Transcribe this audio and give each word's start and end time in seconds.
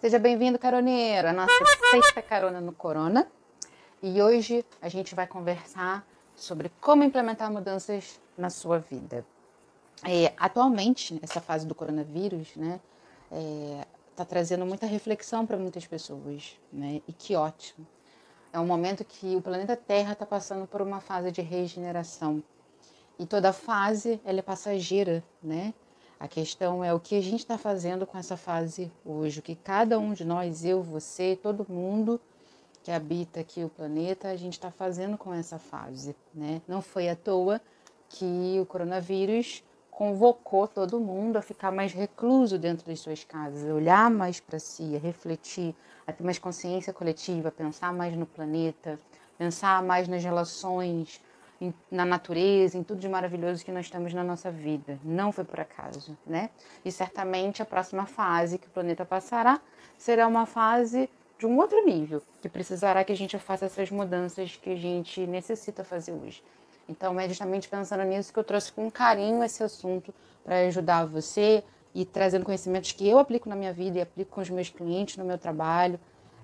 Seja 0.00 0.18
bem-vindo, 0.18 0.58
caroneiro, 0.58 1.28
a 1.28 1.32
nossa 1.34 1.52
sexta 1.90 2.22
carona 2.22 2.58
no 2.58 2.72
Corona. 2.72 3.30
E 4.02 4.22
hoje 4.22 4.64
a 4.80 4.88
gente 4.88 5.14
vai 5.14 5.26
conversar 5.26 6.06
sobre 6.34 6.72
como 6.80 7.04
implementar 7.04 7.52
mudanças 7.52 8.18
na 8.34 8.48
sua 8.48 8.78
vida. 8.78 9.26
É, 10.02 10.32
atualmente, 10.38 11.20
essa 11.20 11.38
fase 11.38 11.66
do 11.66 11.74
coronavírus, 11.74 12.56
né, 12.56 12.80
está 14.10 14.22
é, 14.22 14.26
trazendo 14.26 14.64
muita 14.64 14.86
reflexão 14.86 15.44
para 15.44 15.58
muitas 15.58 15.86
pessoas, 15.86 16.58
né, 16.72 17.02
e 17.06 17.12
que 17.12 17.36
ótimo. 17.36 17.86
É 18.54 18.58
um 18.58 18.66
momento 18.66 19.04
que 19.04 19.36
o 19.36 19.42
planeta 19.42 19.76
Terra 19.76 20.14
está 20.14 20.24
passando 20.24 20.66
por 20.66 20.80
uma 20.80 21.02
fase 21.02 21.30
de 21.30 21.42
regeneração. 21.42 22.42
E 23.18 23.26
toda 23.26 23.52
fase 23.52 24.18
ela 24.24 24.38
é 24.38 24.42
passageira, 24.42 25.22
né? 25.42 25.74
A 26.20 26.28
questão 26.28 26.84
é 26.84 26.92
o 26.92 27.00
que 27.00 27.16
a 27.16 27.22
gente 27.22 27.40
está 27.40 27.56
fazendo 27.56 28.06
com 28.06 28.18
essa 28.18 28.36
fase 28.36 28.92
hoje, 29.06 29.40
o 29.40 29.42
que 29.42 29.54
cada 29.54 29.98
um 29.98 30.12
de 30.12 30.22
nós, 30.22 30.66
eu, 30.66 30.82
você, 30.82 31.34
todo 31.42 31.66
mundo 31.66 32.20
que 32.82 32.90
habita 32.90 33.40
aqui 33.40 33.64
o 33.64 33.70
planeta, 33.70 34.28
a 34.28 34.36
gente 34.36 34.52
está 34.52 34.70
fazendo 34.70 35.16
com 35.16 35.32
essa 35.32 35.58
fase, 35.58 36.14
né? 36.34 36.60
Não 36.68 36.82
foi 36.82 37.08
à 37.08 37.16
toa 37.16 37.58
que 38.10 38.58
o 38.60 38.66
coronavírus 38.66 39.64
convocou 39.90 40.68
todo 40.68 41.00
mundo 41.00 41.38
a 41.38 41.42
ficar 41.42 41.72
mais 41.72 41.94
recluso 41.94 42.58
dentro 42.58 42.86
das 42.86 43.00
suas 43.00 43.24
casas, 43.24 43.64
olhar 43.72 44.10
mais 44.10 44.40
para 44.40 44.58
si, 44.58 44.94
a 44.94 44.98
refletir, 44.98 45.74
a 46.06 46.12
ter 46.12 46.22
mais 46.22 46.38
consciência 46.38 46.92
coletiva, 46.92 47.50
pensar 47.50 47.94
mais 47.94 48.14
no 48.14 48.26
planeta, 48.26 49.00
pensar 49.38 49.82
mais 49.82 50.06
nas 50.06 50.22
relações, 50.22 51.18
na 51.90 52.04
natureza, 52.04 52.78
em 52.78 52.82
tudo 52.82 53.00
de 53.00 53.08
maravilhoso 53.08 53.64
que 53.64 53.70
nós 53.70 53.90
temos 53.90 54.14
na 54.14 54.24
nossa 54.24 54.50
vida. 54.50 54.98
Não 55.04 55.30
foi 55.30 55.44
por 55.44 55.60
acaso, 55.60 56.16
né? 56.26 56.50
E 56.84 56.90
certamente 56.90 57.60
a 57.60 57.66
próxima 57.66 58.06
fase 58.06 58.58
que 58.58 58.66
o 58.66 58.70
planeta 58.70 59.04
passará 59.04 59.60
será 59.98 60.26
uma 60.26 60.46
fase 60.46 61.08
de 61.38 61.46
um 61.46 61.56
outro 61.58 61.84
nível, 61.84 62.22
que 62.40 62.48
precisará 62.48 63.02
que 63.04 63.12
a 63.12 63.16
gente 63.16 63.38
faça 63.38 63.66
essas 63.66 63.90
mudanças 63.90 64.56
que 64.56 64.70
a 64.70 64.76
gente 64.76 65.26
necessita 65.26 65.82
fazer 65.84 66.12
hoje. 66.12 66.42
Então 66.88 67.18
é 67.20 67.28
justamente 67.28 67.68
pensando 67.68 68.02
nisso 68.04 68.32
que 68.32 68.38
eu 68.38 68.44
trouxe 68.44 68.72
com 68.72 68.90
carinho 68.90 69.42
esse 69.44 69.62
assunto 69.62 70.14
para 70.44 70.56
ajudar 70.66 71.06
você 71.06 71.62
e 71.94 72.04
trazendo 72.04 72.44
conhecimentos 72.44 72.92
que 72.92 73.08
eu 73.08 73.18
aplico 73.18 73.48
na 73.48 73.56
minha 73.56 73.72
vida 73.72 73.98
e 73.98 74.02
aplico 74.02 74.30
com 74.30 74.40
os 74.40 74.50
meus 74.50 74.68
clientes 74.68 75.16
no 75.16 75.24
meu 75.24 75.38
trabalho, 75.38 75.98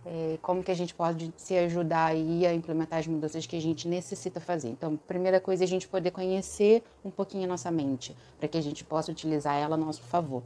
é, 0.06 0.38
como 0.40 0.62
que 0.62 0.70
a 0.70 0.74
gente 0.74 0.94
pode 0.94 1.34
se 1.36 1.56
ajudar 1.58 2.06
aí 2.06 2.46
a 2.46 2.54
implementar 2.54 3.00
as 3.00 3.08
mudanças 3.08 3.44
que 3.44 3.56
a 3.56 3.60
gente 3.60 3.88
necessita 3.88 4.40
fazer. 4.40 4.68
Então, 4.68 4.96
primeira 4.96 5.40
coisa 5.40 5.64
é 5.64 5.66
a 5.66 5.68
gente 5.68 5.88
poder 5.88 6.12
conhecer 6.12 6.84
um 7.04 7.10
pouquinho 7.10 7.44
a 7.44 7.48
nossa 7.48 7.70
mente, 7.72 8.16
para 8.38 8.46
que 8.46 8.56
a 8.56 8.60
gente 8.62 8.84
possa 8.84 9.10
utilizar 9.10 9.56
ela 9.56 9.74
a 9.74 9.76
nosso 9.76 10.02
favor. 10.02 10.44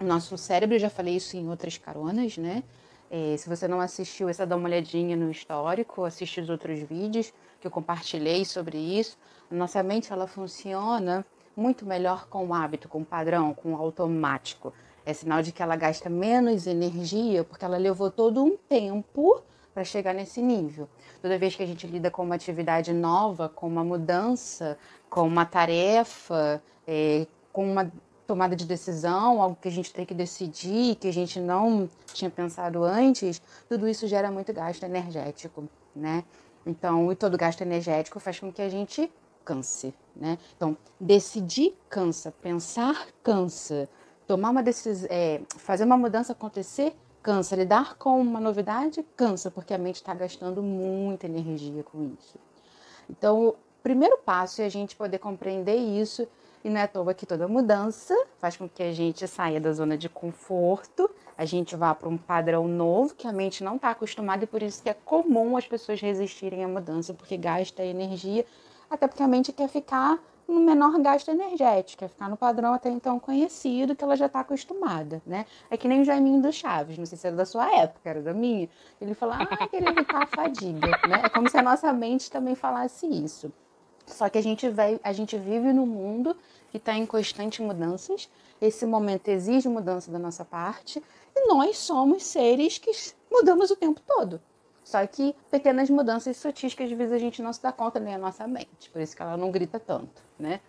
O 0.00 0.04
nosso 0.04 0.36
cérebro, 0.36 0.76
já 0.80 0.90
falei 0.90 1.14
isso 1.14 1.36
em 1.36 1.48
outras 1.48 1.78
caronas, 1.78 2.36
né? 2.36 2.64
É, 3.08 3.36
se 3.36 3.48
você 3.48 3.68
não 3.68 3.80
assistiu, 3.80 4.28
é 4.28 4.32
dá 4.32 4.56
uma 4.56 4.66
olhadinha 4.66 5.14
no 5.14 5.30
histórico, 5.30 6.02
assiste 6.04 6.40
os 6.40 6.50
outros 6.50 6.80
vídeos 6.80 7.32
que 7.60 7.66
eu 7.66 7.70
compartilhei 7.70 8.44
sobre 8.44 8.78
isso. 8.78 9.16
A 9.50 9.54
nossa 9.54 9.80
mente, 9.82 10.12
ela 10.12 10.26
funciona 10.26 11.24
muito 11.54 11.86
melhor 11.86 12.26
com 12.26 12.46
o 12.46 12.54
hábito, 12.54 12.88
com 12.88 13.02
o 13.02 13.04
padrão, 13.04 13.54
com 13.54 13.74
o 13.74 13.76
automático. 13.76 14.72
É 15.04 15.12
sinal 15.12 15.42
de 15.42 15.52
que 15.52 15.62
ela 15.62 15.76
gasta 15.76 16.08
menos 16.08 16.66
energia 16.66 17.44
porque 17.44 17.64
ela 17.64 17.76
levou 17.76 18.10
todo 18.10 18.42
um 18.42 18.56
tempo 18.56 19.42
para 19.74 19.84
chegar 19.84 20.12
nesse 20.12 20.40
nível. 20.42 20.88
Toda 21.20 21.38
vez 21.38 21.56
que 21.56 21.62
a 21.62 21.66
gente 21.66 21.86
lida 21.86 22.10
com 22.10 22.22
uma 22.22 22.34
atividade 22.34 22.92
nova, 22.92 23.48
com 23.48 23.66
uma 23.66 23.82
mudança, 23.82 24.78
com 25.08 25.26
uma 25.26 25.44
tarefa, 25.44 26.62
é, 26.86 27.26
com 27.52 27.70
uma 27.70 27.90
tomada 28.26 28.54
de 28.54 28.64
decisão, 28.64 29.42
algo 29.42 29.56
que 29.60 29.68
a 29.68 29.70
gente 29.70 29.92
tem 29.92 30.06
que 30.06 30.14
decidir, 30.14 30.96
que 30.96 31.08
a 31.08 31.12
gente 31.12 31.40
não 31.40 31.88
tinha 32.12 32.30
pensado 32.30 32.84
antes, 32.84 33.42
tudo 33.68 33.88
isso 33.88 34.06
gera 34.06 34.30
muito 34.30 34.52
gasto 34.52 34.82
energético, 34.84 35.68
né? 35.94 36.24
Então, 36.64 37.10
e 37.10 37.16
todo 37.16 37.36
gasto 37.36 37.62
energético 37.62 38.20
faz 38.20 38.38
com 38.38 38.52
que 38.52 38.62
a 38.62 38.68
gente 38.68 39.10
canse, 39.44 39.92
né? 40.14 40.38
Então, 40.56 40.76
decidir 40.98 41.74
cansa, 41.88 42.32
pensar 42.42 43.08
cansa, 43.22 43.88
tomar 44.32 44.48
uma 44.48 44.62
decisão, 44.62 45.06
é, 45.10 45.42
fazer 45.58 45.84
uma 45.84 45.98
mudança 45.98 46.32
acontecer, 46.32 46.94
cansa. 47.22 47.54
Lidar 47.54 47.96
com 47.96 48.18
uma 48.18 48.40
novidade, 48.40 49.04
cansa, 49.14 49.50
porque 49.50 49.74
a 49.74 49.78
mente 49.78 49.96
está 49.96 50.14
gastando 50.14 50.62
muita 50.62 51.26
energia 51.26 51.82
com 51.82 52.10
isso. 52.18 52.38
Então, 53.10 53.48
o 53.48 53.56
primeiro 53.82 54.16
passo 54.16 54.62
é 54.62 54.64
a 54.64 54.70
gente 54.70 54.96
poder 54.96 55.18
compreender 55.18 55.76
isso, 55.76 56.26
e 56.64 56.70
não 56.70 56.80
é 56.80 56.84
à 56.84 56.88
toa 56.88 57.12
que 57.12 57.26
toda 57.26 57.46
mudança 57.46 58.16
faz 58.38 58.56
com 58.56 58.66
que 58.66 58.82
a 58.82 58.90
gente 58.90 59.28
saia 59.28 59.60
da 59.60 59.70
zona 59.70 59.98
de 59.98 60.08
conforto, 60.08 61.10
a 61.36 61.44
gente 61.44 61.76
vá 61.76 61.94
para 61.94 62.08
um 62.08 62.16
padrão 62.16 62.66
novo 62.66 63.14
que 63.14 63.26
a 63.26 63.32
mente 63.34 63.62
não 63.62 63.76
está 63.76 63.90
acostumada, 63.90 64.44
e 64.44 64.46
por 64.46 64.62
isso 64.62 64.82
que 64.82 64.88
é 64.88 64.94
comum 64.94 65.58
as 65.58 65.66
pessoas 65.66 66.00
resistirem 66.00 66.64
à 66.64 66.68
mudança, 66.68 67.12
porque 67.12 67.36
gasta 67.36 67.84
energia, 67.84 68.46
até 68.88 69.06
porque 69.06 69.22
a 69.22 69.28
mente 69.28 69.52
quer 69.52 69.68
ficar 69.68 70.18
no 70.46 70.60
menor 70.60 70.98
gasto 71.00 71.30
energético, 71.30 72.04
é 72.04 72.08
ficar 72.08 72.28
no 72.28 72.36
padrão 72.36 72.74
até 72.74 72.90
então 72.90 73.18
conhecido 73.18 73.94
que 73.94 74.04
ela 74.04 74.16
já 74.16 74.26
está 74.26 74.40
acostumada, 74.40 75.22
né? 75.26 75.46
É 75.70 75.76
que 75.76 75.88
nem 75.88 76.02
o 76.02 76.04
Jaiminho 76.04 76.42
do 76.42 76.52
Chaves, 76.52 76.98
não 76.98 77.06
sei 77.06 77.16
se 77.16 77.26
era 77.26 77.36
da 77.36 77.46
sua 77.46 77.70
época, 77.74 78.08
era 78.08 78.22
da 78.22 78.34
minha. 78.34 78.68
Ele 79.00 79.14
fala, 79.14 79.38
ah, 79.40 79.66
queria 79.68 79.88
evitar 79.88 80.22
a 80.22 80.26
fadiga, 80.26 80.88
né? 81.08 81.22
É 81.24 81.28
como 81.28 81.48
se 81.48 81.56
a 81.56 81.62
nossa 81.62 81.92
mente 81.92 82.30
também 82.30 82.54
falasse 82.54 83.06
isso. 83.06 83.52
Só 84.06 84.28
que 84.28 84.38
a 84.38 84.42
gente, 84.42 84.68
vai, 84.68 85.00
a 85.02 85.12
gente 85.12 85.36
vive 85.38 85.72
num 85.72 85.86
mundo 85.86 86.36
que 86.70 86.76
está 86.76 86.94
em 86.94 87.06
constantes 87.06 87.64
mudanças. 87.64 88.28
Esse 88.60 88.84
momento 88.84 89.28
exige 89.28 89.68
mudança 89.68 90.10
da 90.10 90.18
nossa 90.18 90.44
parte 90.44 91.02
e 91.34 91.46
nós 91.48 91.78
somos 91.78 92.22
seres 92.22 92.78
que 92.78 92.90
mudamos 93.30 93.70
o 93.70 93.76
tempo 93.76 94.00
todo. 94.06 94.40
Só 94.92 95.06
que 95.06 95.34
pequenas 95.50 95.88
mudanças 95.88 96.36
sutis 96.36 96.74
que 96.74 96.82
às 96.82 96.92
vezes 96.92 97.14
a 97.14 97.18
gente 97.18 97.40
não 97.40 97.50
se 97.50 97.62
dá 97.62 97.72
conta 97.72 97.98
nem 97.98 98.14
a 98.14 98.18
nossa 98.18 98.46
mente, 98.46 98.90
por 98.92 99.00
isso 99.00 99.16
que 99.16 99.22
ela 99.22 99.38
não 99.38 99.50
grita 99.50 99.80
tanto, 99.80 100.22
né? 100.38 100.60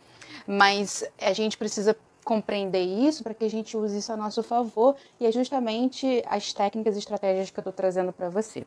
Mas 0.47 1.03
a 1.19 1.33
gente 1.33 1.57
precisa 1.57 1.93
compreender 2.23 2.83
isso 2.83 3.21
para 3.21 3.33
que 3.33 3.43
a 3.43 3.49
gente 3.49 3.75
use 3.75 3.97
isso 3.97 4.13
a 4.13 4.15
nosso 4.15 4.41
favor 4.41 4.95
e 5.19 5.25
é 5.25 5.31
justamente 5.33 6.23
as 6.25 6.53
técnicas 6.53 6.95
e 6.95 6.99
estratégias 6.99 7.51
que 7.51 7.59
eu 7.59 7.61
estou 7.61 7.73
trazendo 7.73 8.13
para 8.13 8.29
você. 8.29 8.65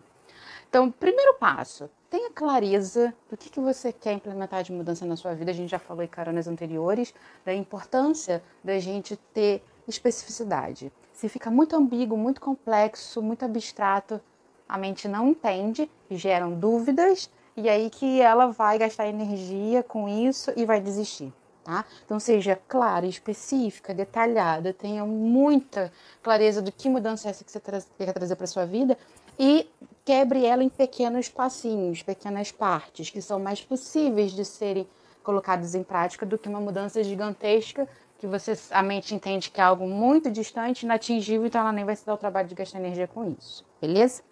Então, 0.68 0.90
primeiro 0.90 1.32
passo, 1.38 1.88
tenha 2.10 2.30
clareza 2.30 3.14
do 3.30 3.34
que, 3.34 3.48
que 3.48 3.58
você 3.58 3.94
quer 3.94 4.12
implementar 4.12 4.62
de 4.62 4.72
mudança 4.72 5.06
na 5.06 5.16
sua 5.16 5.32
vida. 5.32 5.52
A 5.52 5.54
gente 5.54 5.70
já 5.70 5.78
falou 5.78 6.02
em 6.02 6.08
caronas 6.08 6.46
anteriores 6.46 7.14
da 7.46 7.54
importância 7.54 8.42
da 8.62 8.78
gente 8.78 9.16
ter 9.32 9.64
especificidade. 9.88 10.92
Se 11.14 11.30
fica 11.30 11.50
muito 11.50 11.74
ambíguo, 11.74 12.18
muito 12.18 12.42
complexo, 12.42 13.22
muito 13.22 13.42
abstrato, 13.42 14.20
a 14.68 14.76
mente 14.76 15.08
não 15.08 15.28
entende, 15.28 15.90
geram 16.10 16.54
dúvidas 16.54 17.30
e 17.56 17.68
aí 17.68 17.88
que 17.88 18.20
ela 18.20 18.48
vai 18.48 18.78
gastar 18.78 19.08
energia 19.08 19.82
com 19.82 20.08
isso 20.08 20.52
e 20.56 20.64
vai 20.64 20.80
desistir. 20.80 21.32
Tá? 21.64 21.84
Então 22.04 22.20
seja 22.20 22.56
clara, 22.68 23.06
específica, 23.06 23.92
detalhada, 23.92 24.72
tenha 24.72 25.04
muita 25.04 25.92
clareza 26.22 26.62
do 26.62 26.70
que 26.70 26.88
mudança 26.88 27.26
é 27.26 27.30
essa 27.30 27.42
que 27.42 27.50
você 27.50 27.60
quer 27.60 28.12
trazer 28.12 28.36
para 28.36 28.46
sua 28.46 28.64
vida 28.64 28.96
e 29.36 29.68
quebre 30.04 30.46
ela 30.46 30.62
em 30.62 30.68
pequenos 30.68 31.28
passinhos, 31.28 32.02
pequenas 32.02 32.52
partes 32.52 33.10
que 33.10 33.20
são 33.20 33.40
mais 33.40 33.60
possíveis 33.60 34.30
de 34.30 34.44
serem 34.44 34.86
colocadas 35.24 35.74
em 35.74 35.82
prática 35.82 36.24
do 36.24 36.38
que 36.38 36.48
uma 36.48 36.60
mudança 36.60 37.02
gigantesca 37.02 37.88
que 38.18 38.26
você 38.26 38.56
a 38.70 38.82
mente 38.82 39.14
entende 39.14 39.50
que 39.50 39.60
é 39.60 39.64
algo 39.64 39.86
muito 39.86 40.30
distante, 40.30 40.84
inatingível, 40.84 41.46
então 41.46 41.60
ela 41.60 41.72
nem 41.72 41.84
vai 41.84 41.96
se 41.96 42.06
dar 42.06 42.14
o 42.14 42.16
trabalho 42.16 42.48
de 42.48 42.54
gastar 42.54 42.78
energia 42.78 43.06
com 43.06 43.34
isso, 43.38 43.64
beleza? 43.80 44.22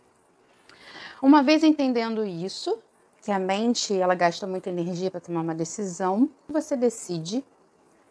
Uma 1.25 1.43
vez 1.43 1.65
entendendo 1.65 2.23
isso, 2.23 2.79
que 3.23 3.33
a 3.33 3.39
mente 3.39 3.99
ela 3.99 4.15
gasta 4.15 4.47
muita 4.47 4.69
energia 4.69 5.11
para 5.11 5.23
tomar 5.23 5.41
uma 5.41 5.55
decisão, 5.55 6.29
você 6.47 6.77
decide, 6.77 7.43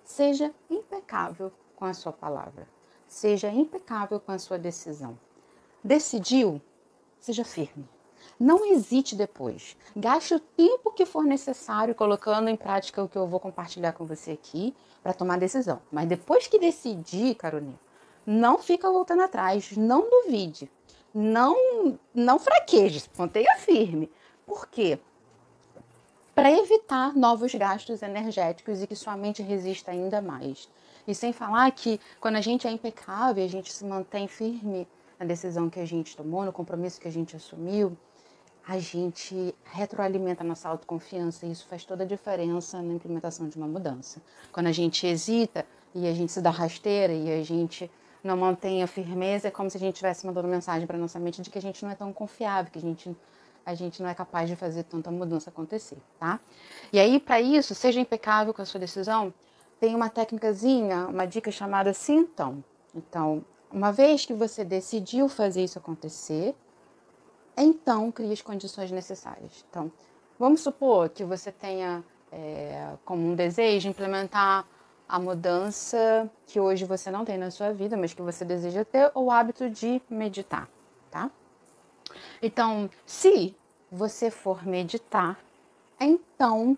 seja 0.03 0.51
impecável 0.67 1.51
com 1.75 1.85
a 1.85 1.93
sua 1.93 2.11
palavra, 2.11 2.67
seja 3.07 3.51
impecável 3.51 4.19
com 4.19 4.31
a 4.31 4.39
sua 4.39 4.57
decisão. 4.57 5.15
Decidiu, 5.83 6.59
seja 7.19 7.45
firme. 7.45 7.87
Não 8.39 8.65
hesite 8.73 9.15
depois. 9.15 9.77
Gaste 9.95 10.33
o 10.33 10.39
tempo 10.39 10.91
que 10.91 11.05
for 11.05 11.23
necessário 11.23 11.93
colocando 11.93 12.49
em 12.49 12.55
prática 12.55 13.03
o 13.03 13.07
que 13.07 13.15
eu 13.15 13.27
vou 13.27 13.39
compartilhar 13.39 13.93
com 13.93 14.07
você 14.07 14.31
aqui 14.31 14.75
para 15.03 15.13
tomar 15.13 15.37
decisão. 15.37 15.79
Mas 15.91 16.09
depois 16.09 16.47
que 16.47 16.57
decidir, 16.57 17.35
Carolina, 17.35 17.79
não 18.25 18.57
fica 18.57 18.89
voltando 18.89 19.21
atrás, 19.21 19.77
não 19.77 20.09
duvide 20.09 20.67
não, 21.13 21.99
não 22.13 22.39
fraqueje, 22.39 23.03
mantenha 23.17 23.55
firme. 23.57 24.09
Por 24.45 24.67
quê? 24.67 24.97
Para 26.33 26.51
evitar 26.51 27.15
novos 27.15 27.53
gastos 27.53 28.01
energéticos 28.01 28.81
e 28.81 28.87
que 28.87 28.95
sua 28.95 29.15
mente 29.15 29.43
resista 29.43 29.91
ainda 29.91 30.21
mais. 30.21 30.67
E 31.07 31.13
sem 31.13 31.31
falar 31.31 31.69
que 31.71 31.99
quando 32.19 32.37
a 32.37 32.41
gente 32.41 32.65
é 32.65 32.71
impecável, 32.71 33.43
a 33.43 33.47
gente 33.47 33.71
se 33.71 33.85
mantém 33.85 34.27
firme 34.27 34.87
na 35.19 35.25
decisão 35.25 35.69
que 35.69 35.79
a 35.79 35.85
gente 35.85 36.17
tomou, 36.17 36.43
no 36.43 36.51
compromisso 36.51 36.99
que 36.99 37.07
a 37.07 37.11
gente 37.11 37.35
assumiu, 37.35 37.95
a 38.67 38.79
gente 38.79 39.53
retroalimenta 39.65 40.43
a 40.43 40.47
nossa 40.47 40.69
autoconfiança 40.69 41.45
e 41.45 41.51
isso 41.51 41.67
faz 41.67 41.83
toda 41.83 42.03
a 42.03 42.07
diferença 42.07 42.81
na 42.81 42.93
implementação 42.93 43.47
de 43.47 43.57
uma 43.57 43.67
mudança. 43.67 44.21
Quando 44.51 44.67
a 44.67 44.71
gente 44.71 45.05
hesita 45.05 45.65
e 45.93 46.07
a 46.07 46.13
gente 46.13 46.31
se 46.31 46.41
dá 46.41 46.49
rasteira 46.49 47.13
e 47.13 47.31
a 47.31 47.43
gente 47.43 47.91
não 48.23 48.37
mantenha 48.37 48.87
firmeza, 48.87 49.49
é 49.49 49.51
como 49.51 49.69
se 49.69 49.77
a 49.77 49.79
gente 49.79 49.95
estivesse 49.95 50.25
mandando 50.25 50.47
mensagem 50.47 50.87
para 50.87 50.97
nossa 50.97 51.19
mente 51.19 51.41
de 51.41 51.49
que 51.49 51.57
a 51.57 51.61
gente 51.61 51.83
não 51.83 51.91
é 51.91 51.95
tão 51.95 52.13
confiável, 52.13 52.71
que 52.71 52.77
a 52.77 52.81
gente, 52.81 53.15
a 53.65 53.75
gente 53.75 54.01
não 54.01 54.09
é 54.09 54.15
capaz 54.15 54.49
de 54.49 54.55
fazer 54.55 54.83
tanta 54.83 55.11
mudança 55.11 55.49
acontecer, 55.49 55.97
tá? 56.19 56.39
E 56.91 56.99
aí, 56.99 57.19
para 57.19 57.41
isso, 57.41 57.75
seja 57.75 57.99
impecável 57.99 58.53
com 58.53 58.61
a 58.61 58.65
sua 58.65 58.79
decisão, 58.79 59.33
tem 59.79 59.93
uma 59.93 60.09
técnicazinha, 60.09 61.07
uma 61.07 61.25
dica 61.25 61.51
chamada 61.51 61.91
então. 62.07 62.63
Então, 62.95 63.43
uma 63.69 63.91
vez 63.91 64.25
que 64.25 64.33
você 64.33 64.63
decidiu 64.63 65.27
fazer 65.27 65.63
isso 65.63 65.77
acontecer, 65.77 66.55
então 67.57 68.11
crie 68.11 68.31
as 68.31 68.41
condições 68.41 68.91
necessárias. 68.91 69.65
Então, 69.69 69.91
vamos 70.39 70.61
supor 70.61 71.09
que 71.09 71.23
você 71.23 71.51
tenha 71.51 72.03
é, 72.31 72.93
como 73.03 73.27
um 73.27 73.35
desejo 73.35 73.89
implementar 73.89 74.65
a 75.07 75.19
mudança 75.19 76.29
que 76.47 76.59
hoje 76.59 76.85
você 76.85 77.11
não 77.11 77.25
tem 77.25 77.37
na 77.37 77.51
sua 77.51 77.71
vida, 77.71 77.95
mas 77.97 78.13
que 78.13 78.21
você 78.21 78.43
deseja 78.43 78.83
ter, 78.83 79.11
o 79.13 79.29
hábito 79.29 79.69
de 79.69 80.01
meditar, 80.09 80.69
tá? 81.11 81.29
Então, 82.41 82.89
se 83.05 83.55
você 83.91 84.31
for 84.31 84.65
meditar, 84.65 85.39
então 85.99 86.77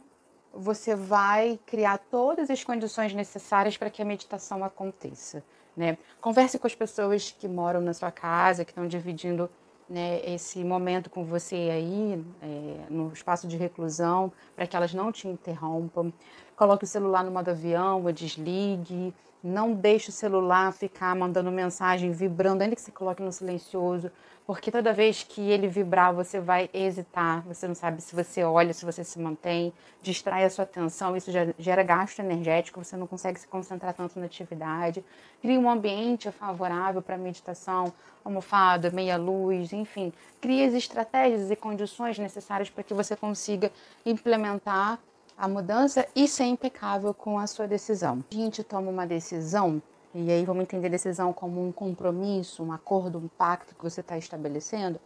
você 0.54 0.96
vai 0.96 1.60
criar 1.66 1.98
todas 1.98 2.50
as 2.50 2.64
condições 2.64 3.14
necessárias 3.14 3.78
para 3.78 3.90
que 3.90 4.02
a 4.02 4.06
meditação 4.06 4.64
aconteça. 4.64 5.44
Né? 5.76 5.98
Converse 6.22 6.58
com 6.58 6.68
as 6.68 6.76
pessoas 6.76 7.32
que 7.32 7.48
moram 7.48 7.82
na 7.82 7.94
sua 7.94 8.12
casa, 8.12 8.64
que 8.64 8.72
estão 8.72 8.88
dividindo 8.88 9.50
né, 9.90 10.22
esse 10.26 10.64
momento 10.64 11.10
com 11.10 11.26
você 11.26 11.56
aí, 11.56 12.26
é, 12.42 12.86
no 12.90 13.12
espaço 13.12 13.48
de 13.48 13.58
reclusão, 13.58 14.32
para 14.56 14.66
que 14.66 14.76
elas 14.76 14.94
não 14.94 15.12
te 15.12 15.28
interrompam. 15.28 16.12
Coloque 16.56 16.86
o 16.86 16.88
celular 16.88 17.24
no 17.24 17.32
modo 17.32 17.50
avião 17.50 18.04
ou 18.04 18.12
desligue. 18.12 19.14
Não 19.44 19.74
deixe 19.74 20.10
o 20.10 20.12
celular 20.12 20.74
ficar 20.74 21.16
mandando 21.16 21.52
mensagem, 21.52 22.12
vibrando, 22.12 22.64
ainda 22.64 22.76
que 22.76 22.82
você 22.82 22.92
coloque 22.92 23.22
no 23.22 23.32
silencioso, 23.32 24.10
porque 24.48 24.72
toda 24.72 24.92
vez 24.92 25.22
que 25.22 25.52
ele 25.52 25.68
vibrar, 25.68 26.14
você 26.14 26.40
vai 26.40 26.68
hesitar, 26.74 27.44
você 27.46 27.68
não 27.68 27.76
sabe 27.76 28.02
se 28.02 28.16
você 28.16 28.44
olha, 28.44 28.74
se 28.74 28.84
você 28.86 29.04
se 29.04 29.20
mantém, 29.20 29.72
distrai 30.02 30.46
a 30.46 30.50
sua 30.50 30.64
atenção, 30.64 31.16
isso 31.16 31.30
gera 31.60 31.84
gasto 31.84 32.20
energético, 32.20 32.84
você 32.84 32.98
não 32.98 33.06
consegue 33.06 33.40
se 33.40 33.48
concentrar 33.48 33.94
tanto 33.94 34.20
na 34.20 34.26
atividade. 34.26 35.06
Crie 35.42 35.60
um 35.60 35.70
ambiente 35.70 36.32
favorável 36.32 37.02
para 37.02 37.16
meditação, 37.16 37.94
almofada, 38.24 38.90
meia 38.90 39.18
luz, 39.18 39.74
enfim. 39.74 40.12
Crie 40.42 40.66
as 40.66 40.74
estratégias 40.74 41.52
e 41.52 41.56
condições 41.56 42.18
necessárias 42.18 42.70
para 42.70 42.84
que 42.84 42.96
você 42.96 43.16
consiga 43.16 43.72
implementar 44.04 45.00
a 45.38 45.48
mudança 45.48 46.08
e 46.16 46.28
ser 46.28 46.46
impecável 46.46 47.14
com 47.14 47.38
a 47.38 47.48
sua 47.48 47.68
decisão. 47.68 48.24
A 48.32 48.36
gente 48.36 48.64
toma 48.64 48.90
uma 48.90 49.06
decisão, 49.06 49.82
e 50.14 50.32
aí 50.32 50.46
vamos 50.46 50.64
entender 50.64 50.90
decisão 50.90 51.34
como 51.34 51.66
um 51.66 51.72
compromisso, 51.72 52.64
um 52.64 52.72
acordo, 52.72 53.18
um 53.18 53.28
pacto 53.28 53.76
que 53.76 53.84
você 53.84 54.02
está 54.02 54.18
estabelecendo. 54.18 55.00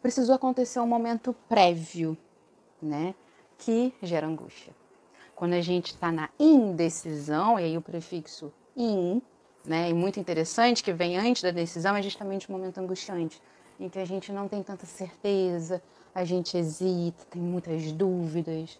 Precisou 0.00 0.34
acontecer 0.34 0.80
um 0.80 0.86
momento 0.86 1.34
prévio, 1.48 2.16
né? 2.80 3.14
Que 3.58 3.92
gera 4.02 4.26
angústia. 4.26 4.74
Quando 5.34 5.52
a 5.52 5.60
gente 5.60 5.88
está 5.88 6.10
na 6.10 6.30
indecisão, 6.38 7.60
e 7.60 7.64
aí 7.64 7.76
o 7.76 7.82
prefixo 7.82 8.52
in, 8.74 9.20
né? 9.62 9.90
E 9.90 9.94
muito 9.94 10.18
interessante 10.18 10.82
que 10.82 10.92
vem 10.92 11.18
antes 11.18 11.42
da 11.42 11.50
decisão, 11.50 11.94
é 11.94 12.02
justamente 12.02 12.50
um 12.50 12.56
momento 12.56 12.78
angustiante, 12.78 13.42
em 13.78 13.90
que 13.90 13.98
a 13.98 14.06
gente 14.06 14.32
não 14.32 14.48
tem 14.48 14.62
tanta 14.62 14.86
certeza, 14.86 15.82
a 16.14 16.24
gente 16.24 16.56
hesita, 16.56 17.26
tem 17.30 17.42
muitas 17.42 17.92
dúvidas. 17.92 18.78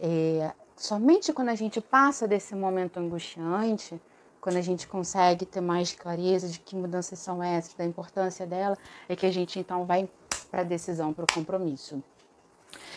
É, 0.00 0.52
somente 0.76 1.32
quando 1.32 1.48
a 1.48 1.54
gente 1.54 1.80
passa 1.80 2.26
desse 2.26 2.54
momento 2.54 2.98
angustiante, 2.98 4.00
quando 4.40 4.56
a 4.56 4.62
gente 4.62 4.86
consegue 4.86 5.44
ter 5.44 5.60
mais 5.60 5.92
clareza 5.92 6.48
de 6.48 6.60
que 6.60 6.76
mudanças 6.76 7.18
são 7.18 7.42
essas, 7.42 7.74
da 7.74 7.84
importância 7.84 8.46
dela, 8.46 8.78
é 9.08 9.16
que 9.16 9.26
a 9.26 9.32
gente 9.32 9.58
então 9.58 9.84
vai 9.84 10.08
para 10.50 10.60
a 10.60 10.64
decisão, 10.64 11.12
para 11.12 11.24
o 11.24 11.32
compromisso. 11.32 12.02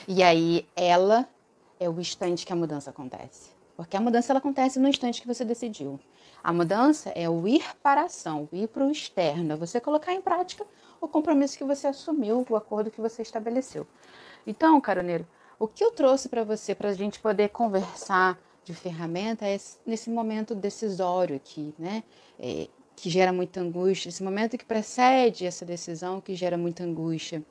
E 0.08 0.22
aí 0.22 0.68
ela 0.76 1.28
é 1.80 1.90
o 1.90 2.00
instante 2.00 2.46
que 2.46 2.54
a 2.54 2.56
mudança 2.56 2.90
acontece. 2.90 3.52
Porque 3.76 3.98
a 3.98 4.02
mudança 4.02 4.32
ela 4.32 4.40
acontece 4.40 4.80
no 4.80 4.88
instante 4.88 5.22
que 5.22 5.28
você 5.28 5.44
decidiu. 5.44 6.00
A 6.44 6.54
mudança 6.54 7.10
é 7.10 7.28
o 7.30 7.48
ir 7.48 7.64
para 7.82 8.02
a 8.02 8.06
ação, 8.06 8.48
o 8.52 8.56
ir 8.56 8.68
para 8.68 8.86
o 8.86 8.92
externo, 8.92 9.54
é 9.54 9.56
você 9.56 9.80
colocar 9.80 10.14
em 10.14 10.22
prática 10.22 10.66
o 11.00 11.08
compromisso 11.08 11.58
que 11.58 11.64
você 11.64 11.88
assumiu, 11.88 12.46
o 12.48 12.56
acordo 12.56 12.92
que 12.92 13.02
você 13.02 13.22
estabeleceu. 13.22 13.88
Então, 14.46 14.80
caroneiro, 14.80 15.26
o 15.62 15.68
que 15.68 15.84
eu 15.84 15.92
trouxe 15.92 16.28
para 16.28 16.44
você, 16.44 16.74
para 16.74 16.90
a 16.90 16.94
gente 16.94 17.20
poder 17.20 17.50
conversar 17.50 18.36
de 18.66 18.74
ferramenta, 18.74 19.46
é 19.46 19.60
nesse 19.86 20.10
momento 20.10 20.56
decisório 20.56 21.36
aqui, 21.36 21.72
né? 21.78 22.04
É, 22.40 22.68
que 22.96 23.12
gera 23.12 23.32
muita 23.32 23.62
angústia, 23.62 24.10
esse 24.10 24.24
momento 24.24 24.58
que 24.58 24.66
precede 24.66 25.46
essa 25.46 25.64
decisão 25.64 26.20
que 26.20 26.34
gera 26.34 26.58
muita 26.58 26.84
angústia. 26.84 27.44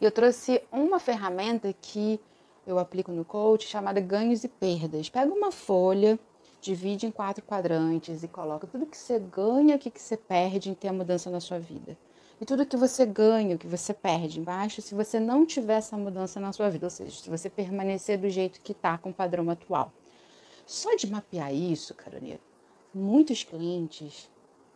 E 0.00 0.04
eu 0.06 0.10
trouxe 0.10 0.62
uma 0.72 0.98
ferramenta 0.98 1.70
que 1.82 2.18
eu 2.66 2.78
aplico 2.78 3.12
no 3.12 3.26
coach 3.26 3.68
chamada 3.68 4.00
ganhos 4.00 4.42
e 4.42 4.48
perdas. 4.48 5.10
Pega 5.10 5.30
uma 5.30 5.52
folha, 5.52 6.18
divide 6.62 7.04
em 7.04 7.10
quatro 7.10 7.44
quadrantes 7.44 8.22
e 8.22 8.28
coloca 8.28 8.66
tudo 8.66 8.86
que 8.86 8.96
você 8.96 9.18
ganha, 9.18 9.76
o 9.76 9.78
que 9.78 9.92
você 9.94 10.16
perde 10.16 10.70
em 10.70 10.74
ter 10.74 10.88
a 10.88 10.94
mudança 10.94 11.28
na 11.28 11.40
sua 11.40 11.58
vida 11.58 11.94
e 12.40 12.44
tudo 12.46 12.64
que 12.64 12.76
você 12.76 13.04
ganha, 13.04 13.54
o 13.54 13.58
que 13.58 13.66
você 13.66 13.92
perde 13.92 14.40
embaixo, 14.40 14.80
se 14.80 14.94
você 14.94 15.20
não 15.20 15.44
tiver 15.44 15.74
essa 15.74 15.96
mudança 15.96 16.40
na 16.40 16.52
sua 16.52 16.70
vida, 16.70 16.86
ou 16.86 16.90
seja, 16.90 17.20
se 17.20 17.28
você 17.28 17.50
permanecer 17.50 18.18
do 18.18 18.30
jeito 18.30 18.60
que 18.62 18.72
está 18.72 18.96
com 18.96 19.10
o 19.10 19.14
padrão 19.14 19.50
atual. 19.50 19.92
Só 20.64 20.94
de 20.94 21.10
mapear 21.10 21.52
isso, 21.52 21.94
caroneiro, 21.94 22.40
muitos 22.94 23.44
clientes 23.44 24.30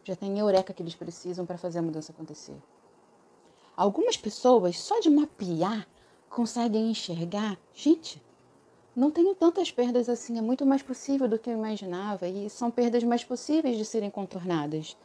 já 0.05 0.15
têm 0.15 0.39
eureka 0.39 0.75
que 0.75 0.83
eles 0.83 0.95
precisam 0.95 1.47
para 1.47 1.57
fazer 1.57 1.79
a 1.79 1.83
mudança 1.83 2.13
acontecer. 2.13 2.57
Algumas 3.75 4.17
pessoas, 4.17 4.79
só 4.79 5.01
de 5.01 5.09
mapear, 5.09 5.89
conseguem 6.29 6.91
enxergar, 6.91 7.57
gente, 7.73 8.23
não 8.95 9.11
tenho 9.11 9.35
tantas 9.35 9.71
perdas 9.71 10.09
assim, 10.09 10.37
é 10.37 10.43
muito 10.43 10.67
mais 10.67 10.83
possível 10.83 11.27
do 11.27 11.39
que 11.39 11.49
eu 11.49 11.55
imaginava 11.55 12.29
e 12.29 12.51
são 12.51 12.71
perdas 12.71 13.03
mais 13.03 13.25
possíveis 13.25 13.79
de 13.79 13.85
serem 13.85 14.11
contornadas. 14.11 14.97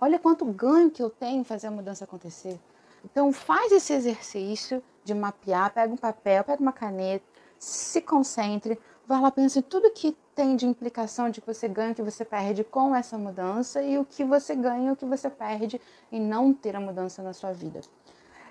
Olha 0.00 0.18
quanto 0.18 0.44
ganho 0.44 0.90
que 0.90 1.02
eu 1.02 1.10
tenho 1.10 1.40
em 1.40 1.44
fazer 1.44 1.68
a 1.68 1.70
mudança 1.70 2.04
acontecer. 2.04 2.60
Então 3.04 3.32
faz 3.32 3.72
esse 3.72 3.92
exercício 3.92 4.82
de 5.04 5.14
mapear, 5.14 5.72
pega 5.72 5.92
um 5.92 5.96
papel, 5.96 6.42
pega 6.44 6.60
uma 6.60 6.72
caneta, 6.72 7.24
se 7.58 8.00
concentre, 8.00 8.78
vá 9.06 9.20
lá, 9.20 9.30
pense 9.30 9.58
em 9.58 9.62
tudo 9.62 9.90
que 9.90 10.16
tem 10.34 10.56
de 10.56 10.66
implicação 10.66 11.30
de 11.30 11.40
que 11.40 11.46
você 11.46 11.68
ganha, 11.68 11.94
que 11.94 12.02
você 12.02 12.24
perde 12.24 12.62
com 12.62 12.94
essa 12.94 13.16
mudança 13.16 13.82
e 13.82 13.96
o 13.96 14.04
que 14.04 14.24
você 14.24 14.54
ganha 14.54 14.92
o 14.92 14.96
que 14.96 15.06
você 15.06 15.30
perde 15.30 15.80
em 16.12 16.20
não 16.20 16.52
ter 16.52 16.76
a 16.76 16.80
mudança 16.80 17.22
na 17.22 17.32
sua 17.32 17.52
vida. 17.52 17.80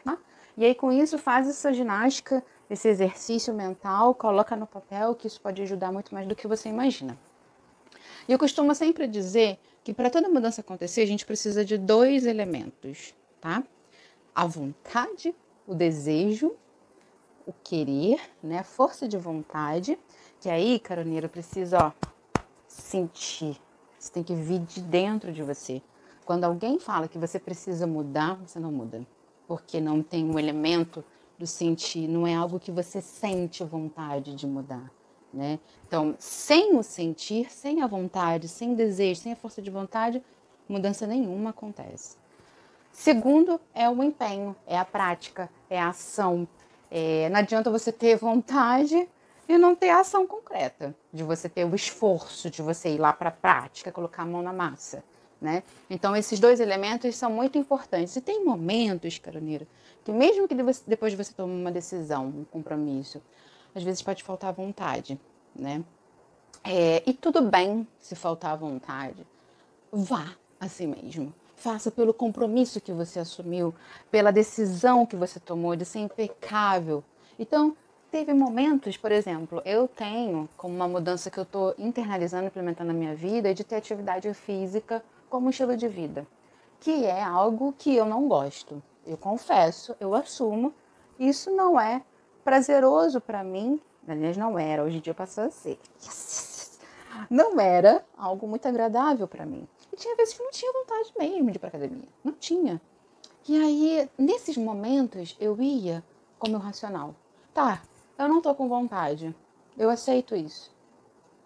Tá? 0.04 0.18
E 0.58 0.66
aí 0.66 0.74
com 0.74 0.92
isso 0.92 1.18
faz 1.18 1.48
essa 1.48 1.74
ginástica, 1.74 2.44
esse 2.70 2.88
exercício 2.88 3.54
mental, 3.54 4.16
coloca 4.16 4.56
no 4.56 4.66
papel 4.66 5.14
que 5.14 5.28
isso 5.28 5.40
pode 5.40 5.62
ajudar 5.62 5.92
muito 5.92 6.14
mais 6.14 6.26
do 6.26 6.36
que 6.36 6.48
você 6.48 6.70
imagina. 6.70 7.16
E 8.28 8.32
eu 8.32 8.40
costumo 8.40 8.74
sempre 8.74 9.08
dizer 9.08 9.60
que 9.86 9.94
para 9.94 10.10
toda 10.10 10.28
mudança 10.28 10.62
acontecer, 10.62 11.02
a 11.02 11.06
gente 11.06 11.28
precisa 11.28 11.64
de 11.64 11.78
dois 11.78 12.26
elementos, 12.26 13.14
tá? 13.40 13.64
A 14.34 14.48
vontade, 14.48 15.34
o 15.68 15.76
desejo, 15.76 16.56
o 17.46 17.54
querer, 17.64 18.20
né? 18.42 18.58
A 18.58 18.64
força 18.64 19.08
de 19.08 19.16
vontade, 19.16 19.96
que 20.42 20.50
aí, 20.50 20.80
caroneiro, 20.80 21.30
precisa, 21.30 21.78
ó, 21.78 21.92
sentir. 22.68 23.62
Você 24.00 24.12
tem 24.12 24.24
que 24.24 24.34
vir 24.34 24.60
de 24.62 24.82
dentro 24.82 25.32
de 25.32 25.44
você. 25.44 25.84
Quando 26.26 26.46
alguém 26.46 26.80
fala 26.80 27.08
que 27.08 27.20
você 27.20 27.38
precisa 27.38 27.86
mudar, 27.86 28.40
você 28.44 28.60
não 28.60 28.72
muda. 28.72 29.06
Porque 29.48 29.80
não 29.80 30.02
tem 30.02 30.26
um 30.26 30.40
elemento 30.40 31.06
do 31.38 31.46
sentir, 31.46 32.08
não 32.08 32.26
é 32.26 32.34
algo 32.34 32.60
que 32.60 32.72
você 32.72 33.02
sente 33.02 33.64
vontade 33.64 34.34
de 34.34 34.48
mudar. 34.48 34.92
Né? 35.36 35.60
Então, 35.86 36.16
sem 36.18 36.78
o 36.78 36.82
sentir, 36.82 37.52
sem 37.52 37.82
a 37.82 37.88
vontade, 37.88 38.48
sem 38.48 38.72
o 38.72 38.76
desejo, 38.76 39.20
sem 39.20 39.34
a 39.34 39.36
força 39.36 39.62
de 39.62 39.70
vontade, 39.70 40.24
mudança 40.68 41.06
nenhuma 41.06 41.50
acontece. 41.50 42.16
Segundo 42.90 43.60
é 43.74 43.90
o 43.90 44.02
empenho, 44.02 44.56
é 44.66 44.78
a 44.78 44.86
prática, 44.86 45.50
é 45.70 45.78
a 45.78 45.90
ação. 45.90 46.48
É, 46.90 47.28
não 47.28 47.40
adianta 47.40 47.70
você 47.70 47.92
ter 47.92 48.16
vontade 48.16 49.10
e 49.50 49.58
não 49.58 49.76
ter 49.76 49.90
ação 49.90 50.26
concreta, 50.26 50.96
de 51.12 51.22
você 51.22 51.50
ter 51.50 51.66
o 51.66 51.76
esforço, 51.76 52.50
de 52.50 52.62
você 52.62 52.96
ir 52.96 52.98
lá 52.98 53.12
para 53.12 53.28
a 53.28 53.34
prática, 53.34 53.92
colocar 53.92 54.24
a 54.24 54.26
mão 54.26 54.42
na 54.42 54.54
massa. 54.54 55.04
Né? 55.42 55.64
Então, 55.90 56.16
esses 56.16 56.40
dois 56.40 56.62
elementos 56.62 57.14
são 57.18 57.30
muito 57.30 57.58
importantes. 57.58 58.16
E 58.16 58.22
tem 58.22 58.46
momentos, 58.46 59.20
caroneira, 59.20 59.68
que 60.06 60.14
mesmo 60.14 60.48
que 60.48 60.56
depois 60.88 61.12
de 61.12 61.18
você 61.18 61.34
tomar 61.34 61.54
uma 61.54 61.72
decisão, 61.72 62.28
um 62.28 62.46
compromisso, 62.46 63.22
às 63.76 63.84
vezes 63.84 64.02
pode 64.02 64.24
faltar 64.24 64.54
vontade, 64.54 65.20
né? 65.56 65.84
É, 66.64 67.04
e 67.06 67.14
tudo 67.14 67.42
bem 67.44 67.88
se 68.00 68.16
faltar 68.16 68.58
vontade. 68.58 69.26
Vá 69.92 70.36
assim 70.60 70.88
mesmo. 70.88 71.34
Faça 71.56 71.92
pelo 71.92 72.14
compromisso 72.14 72.82
que 72.82 72.92
você 72.92 73.20
assumiu, 73.20 73.74
pela 74.12 74.32
decisão 74.32 75.06
que 75.06 75.16
você 75.16 75.40
tomou 75.40 75.76
de 75.76 75.86
ser 75.86 76.00
impecável. 76.00 77.04
Então, 77.40 77.76
teve 78.12 78.34
momentos, 78.34 78.98
por 78.98 79.12
exemplo, 79.12 79.62
eu 79.66 79.88
tenho 79.88 80.50
como 80.58 80.76
uma 80.76 80.88
mudança 80.88 81.30
que 81.30 81.38
eu 81.40 81.44
estou 81.44 81.76
internalizando, 81.78 82.48
implementando 82.48 82.92
na 82.94 82.98
minha 82.98 83.16
vida, 83.16 83.54
de 83.54 83.64
ter 83.64 83.76
atividade 83.76 84.34
física 84.34 85.04
como 85.30 85.50
estilo 85.50 85.76
de 85.78 85.88
vida. 85.88 86.26
que 86.80 87.06
é 87.06 87.24
algo 87.24 87.74
que 87.78 87.96
eu 87.96 88.06
não 88.06 88.28
gosto. 88.28 88.82
Eu 89.06 89.18
confesso, 89.18 89.96
eu 90.00 90.14
assumo, 90.16 90.74
isso 91.20 91.52
não 91.52 91.80
é 91.80 92.02
prazeroso 92.46 93.20
para 93.20 93.44
mim. 93.44 93.82
Aliás, 94.08 94.38
não 94.38 94.58
era, 94.58 94.84
hoje 94.84 94.98
em 94.98 95.02
dia 95.02 95.16
passou 95.16 95.46
a 95.46 95.50
ser. 95.50 95.80
Não 97.30 97.60
era 97.60 98.06
algo 98.16 98.48
muito 98.48 98.68
agradável 98.68 99.28
para 99.28 99.46
mim. 99.46 99.68
E 99.92 99.96
tinha 99.96 100.16
vezes 100.16 100.36
que 100.36 100.44
não 100.44 100.52
tinha 100.52 100.72
vontade 100.72 101.12
mesmo 101.18 101.50
de 101.50 101.58
ir 101.58 101.60
pra 101.60 101.70
academia. 101.70 102.08
Não 102.24 102.34
tinha. 102.34 102.80
E 103.48 103.58
aí, 103.58 104.10
nesses 104.18 104.58
momentos, 104.58 105.36
eu 105.40 105.60
ia 105.60 106.04
com 106.38 106.48
o 106.48 106.52
meu 106.52 106.60
racional. 106.60 107.16
Tá, 107.54 107.82
eu 108.18 108.30
não 108.30 108.42
tô 108.42 108.54
com 108.54 108.70
vontade. 108.70 109.36
Eu 109.78 109.90
aceito 109.90 110.36
isso. 110.36 110.72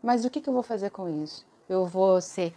Mas 0.03 0.25
o 0.25 0.29
que, 0.29 0.41
que 0.41 0.49
eu 0.49 0.53
vou 0.53 0.63
fazer 0.63 0.89
com 0.89 1.07
isso? 1.23 1.45
Eu 1.67 1.85
vou 1.85 2.19
ser 2.19 2.53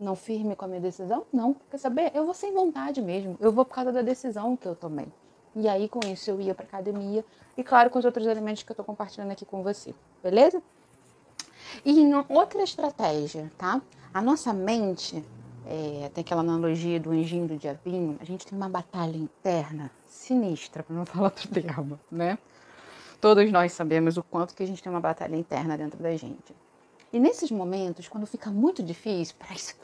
não 0.00 0.16
firme 0.16 0.56
com 0.56 0.64
a 0.64 0.68
minha 0.68 0.80
decisão? 0.80 1.26
Não. 1.32 1.54
Quer 1.70 1.78
saber? 1.78 2.12
Eu 2.14 2.24
vou 2.24 2.34
sem 2.34 2.52
vontade 2.52 3.02
mesmo. 3.02 3.36
Eu 3.40 3.52
vou 3.52 3.64
por 3.64 3.74
causa 3.74 3.92
da 3.92 4.02
decisão 4.02 4.56
que 4.56 4.66
eu 4.66 4.74
tomei. 4.74 5.08
E 5.54 5.68
aí, 5.68 5.88
com 5.88 6.00
isso, 6.06 6.30
eu 6.30 6.40
ia 6.40 6.54
para 6.54 6.64
academia. 6.64 7.24
E, 7.56 7.62
claro, 7.62 7.90
com 7.90 7.98
os 7.98 8.04
outros 8.04 8.26
elementos 8.26 8.62
que 8.62 8.70
eu 8.70 8.74
estou 8.74 8.84
compartilhando 8.84 9.30
aqui 9.30 9.44
com 9.44 9.62
você. 9.62 9.94
Beleza? 10.22 10.62
E 11.84 11.94
outra 12.28 12.62
estratégia, 12.62 13.50
tá? 13.58 13.80
A 14.12 14.20
nossa 14.20 14.52
mente, 14.52 15.24
é, 15.66 16.10
tem 16.12 16.22
aquela 16.22 16.40
analogia 16.40 17.00
do 17.00 17.10
anjinho 17.10 17.46
do 17.46 17.56
diabinho, 17.56 18.16
a 18.20 18.24
gente 18.24 18.46
tem 18.46 18.56
uma 18.56 18.68
batalha 18.68 19.16
interna 19.16 19.90
sinistra, 20.08 20.82
para 20.82 20.94
não 20.94 21.04
falar 21.06 21.24
outro 21.24 21.48
termo, 21.48 21.98
né? 22.10 22.38
Todos 23.20 23.50
nós 23.52 23.72
sabemos 23.72 24.16
o 24.16 24.22
quanto 24.22 24.54
que 24.54 24.62
a 24.62 24.66
gente 24.66 24.82
tem 24.82 24.90
uma 24.90 25.00
batalha 25.00 25.36
interna 25.36 25.78
dentro 25.78 26.02
da 26.02 26.16
gente. 26.16 26.54
E 27.12 27.20
nesses 27.20 27.50
momentos, 27.50 28.08
quando 28.08 28.26
fica 28.26 28.50
muito 28.50 28.82
difícil, 28.82 29.36
parece 29.38 29.74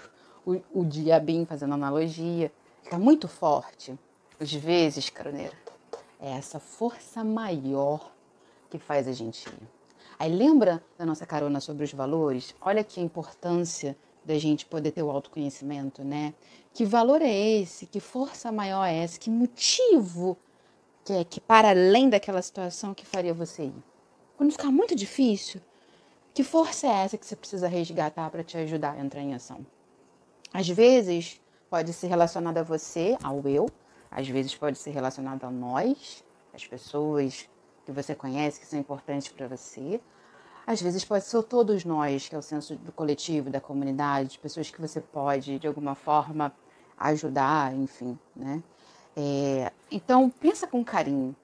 o, 0.44 0.60
o 0.72 0.84
diabinho 0.84 1.46
fazendo 1.46 1.74
analogia, 1.74 2.50
fica 2.82 2.98
muito 2.98 3.28
forte. 3.28 3.96
Às 4.40 4.52
vezes, 4.52 5.10
caroneira, 5.10 5.56
é 6.20 6.30
essa 6.30 6.60
força 6.60 7.24
maior 7.24 8.12
que 8.70 8.78
faz 8.78 9.08
a 9.08 9.12
gente 9.12 9.48
ir. 9.48 9.68
Aí 10.18 10.32
lembra 10.32 10.82
da 10.96 11.04
nossa 11.04 11.26
carona 11.26 11.60
sobre 11.60 11.84
os 11.84 11.92
valores? 11.92 12.54
Olha 12.60 12.84
que 12.84 13.00
importância 13.00 13.96
da 14.24 14.38
gente 14.38 14.66
poder 14.66 14.92
ter 14.92 15.02
o 15.02 15.10
autoconhecimento, 15.10 16.04
né? 16.04 16.34
Que 16.72 16.84
valor 16.84 17.22
é 17.22 17.32
esse? 17.32 17.86
Que 17.86 17.98
força 17.98 18.52
maior 18.52 18.84
é 18.84 18.98
essa? 18.98 19.18
Que 19.18 19.30
motivo 19.30 20.36
que 21.04 21.12
é 21.14 21.24
que 21.24 21.40
para 21.40 21.70
além 21.70 22.08
daquela 22.08 22.42
situação 22.42 22.94
que 22.94 23.06
faria 23.06 23.34
você 23.34 23.64
ir? 23.64 23.84
Quando 24.36 24.52
ficar 24.52 24.70
muito 24.70 24.94
difícil, 24.94 25.60
que 26.32 26.44
força 26.44 26.86
é 26.86 26.90
essa 26.90 27.18
que 27.18 27.26
você 27.26 27.34
precisa 27.34 27.66
resgatar 27.66 28.30
para 28.30 28.44
te 28.44 28.56
ajudar 28.58 28.92
a 28.92 29.00
entrar 29.00 29.22
em 29.22 29.34
ação? 29.34 29.66
Às 30.52 30.68
vezes 30.68 31.40
pode 31.68 31.92
ser 31.92 32.06
relacionada 32.06 32.60
a 32.60 32.62
você, 32.62 33.16
ao 33.22 33.40
eu, 33.48 33.68
às 34.10 34.28
vezes 34.28 34.54
pode 34.54 34.78
ser 34.78 34.90
relacionada 34.90 35.46
a 35.46 35.50
nós, 35.50 36.24
as 36.54 36.66
pessoas 36.66 37.48
que 37.84 37.92
você 37.92 38.14
conhece 38.14 38.60
que 38.60 38.66
são 38.66 38.78
importantes 38.78 39.28
para 39.28 39.46
você. 39.48 40.00
Às 40.66 40.82
vezes 40.82 41.04
pode 41.04 41.24
ser 41.24 41.42
todos 41.44 41.84
nós, 41.84 42.28
que 42.28 42.34
é 42.34 42.38
o 42.38 42.42
senso 42.42 42.76
do 42.76 42.92
coletivo, 42.92 43.48
da 43.48 43.60
comunidade, 43.60 44.38
pessoas 44.38 44.70
que 44.70 44.80
você 44.80 45.00
pode 45.00 45.58
de 45.58 45.66
alguma 45.66 45.94
forma 45.94 46.52
ajudar, 46.98 47.74
enfim, 47.74 48.18
né? 48.36 48.62
É, 49.16 49.72
então 49.90 50.28
pensa 50.28 50.66
com 50.66 50.84
carinho. 50.84 51.34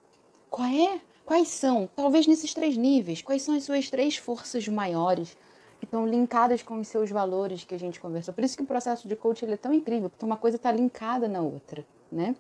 Qual 0.51 0.69
é 0.69 1.01
Quais 1.25 1.49
são, 1.49 1.89
talvez 1.97 2.27
nesses 2.27 2.53
três 2.53 2.77
níveis, 2.77 3.23
quais 3.23 3.41
são 3.41 3.55
as 3.57 3.65
suas 3.65 3.89
três 3.89 4.19
forças 4.19 4.69
maiores 4.69 5.35
que 5.79 5.87
estão 5.87 6.07
linkadas 6.07 6.63
com 6.63 6.79
os 6.79 6.89
seus 6.89 7.11
valores 7.11 7.65
que 7.65 7.75
a 7.75 7.79
gente 7.79 7.99
conversou? 7.99 8.35
Por 8.35 8.45
isso 8.45 8.57
que 8.57 8.63
o 8.63 8.67
processo 8.67 9.09
de 9.09 9.17
coaching 9.17 9.47
é 9.47 9.57
tão 9.57 9.73
incrível, 9.73 10.11
porque 10.11 10.25
uma 10.25 10.37
coisa 10.37 10.57
está 10.57 10.71
linkada 10.71 11.27
na 11.27 11.41
outra. 11.41 11.85
Né? 12.15 12.37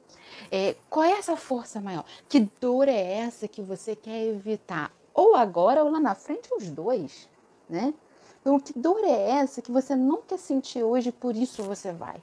É, 0.52 0.76
qual 0.88 1.04
é 1.04 1.18
essa 1.18 1.36
força 1.36 1.80
maior? 1.80 2.04
Que 2.28 2.48
dor 2.60 2.88
é 2.88 3.14
essa 3.18 3.48
que 3.48 3.60
você 3.60 3.96
quer 3.96 4.28
evitar? 4.28 4.92
Ou 5.12 5.34
agora 5.34 5.82
ou 5.82 5.90
lá 5.90 5.98
na 5.98 6.14
frente, 6.14 6.48
os 6.56 6.70
dois, 6.70 7.28
né? 7.68 7.92
Então, 8.40 8.60
que 8.60 8.78
dor 8.78 9.02
é 9.02 9.30
essa 9.30 9.60
que 9.60 9.72
você 9.72 9.96
não 9.96 10.22
quer 10.22 10.38
sentir 10.38 10.84
hoje, 10.84 11.10
por 11.10 11.34
isso 11.34 11.60
você 11.64 11.90
vai 11.90 12.22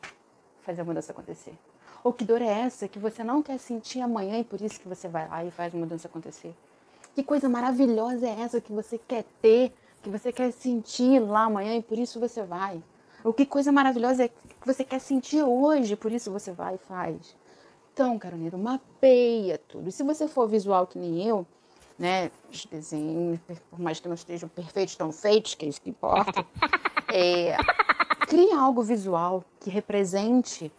fazer 0.62 0.80
a 0.80 0.86
mudança 0.86 1.12
acontecer? 1.12 1.54
Ou 2.06 2.14
que 2.14 2.24
dor 2.24 2.42
é 2.42 2.62
essa 2.62 2.88
que 2.88 2.98
você 2.98 3.22
não 3.22 3.44
quer 3.44 3.58
sentir 3.58 4.00
amanhã 4.00 4.40
e 4.40 4.44
por 4.46 4.62
isso 4.62 4.80
que 4.80 4.88
você 4.88 5.10
vai 5.10 5.28
lá 5.28 5.44
e 5.44 5.52
faz 5.52 5.76
a 5.76 5.78
mudança 5.78 6.08
acontecer? 6.08 6.56
Que 7.14 7.22
coisa 7.22 7.50
maravilhosa 7.50 8.28
é 8.28 8.40
essa 8.40 8.62
que 8.62 8.72
você 8.72 8.98
quer 8.98 9.26
ter, 9.42 9.74
que 10.02 10.10
você 10.10 10.32
quer 10.32 10.54
sentir 10.54 11.20
lá 11.20 11.44
amanhã 11.44 11.76
e 11.76 11.82
por 11.82 11.98
isso 11.98 12.18
você 12.18 12.44
vai? 12.44 12.82
Ou 13.26 13.34
que 13.34 13.46
coisa 13.46 13.74
maravilhosa 13.74 14.24
é 14.24 14.28
que 14.30 14.66
você 14.66 14.86
quer 14.86 15.00
sentir 15.00 15.44
hoje, 15.44 15.98
por 15.98 16.12
isso 16.12 16.32
você 16.32 16.52
vai 16.52 16.76
e 16.76 16.78
faz? 16.78 17.36
Então, 18.02 18.18
Carolina, 18.18 18.58
mapeia 18.58 19.60
tudo. 19.60 19.88
E 19.88 19.92
se 19.92 20.02
você 20.02 20.28
for 20.28 20.48
visual 20.48 20.88
que 20.88 20.98
nem 20.98 21.24
eu, 21.24 21.46
né, 22.00 22.32
os 22.52 22.66
desenhos, 22.66 23.40
por 23.70 23.80
mais 23.80 24.00
que 24.00 24.08
não 24.08 24.16
estejam 24.16 24.50
perfeitos, 24.50 24.94
estão 24.94 25.12
feitos, 25.12 25.54
que 25.54 25.68
é 25.68 25.70
isso 25.70 25.80
que 25.80 25.92
importa, 25.92 26.44
é, 27.14 27.56
cria 28.22 28.58
algo 28.58 28.82
visual 28.82 29.46
que 29.60 29.70
represente 29.70 30.72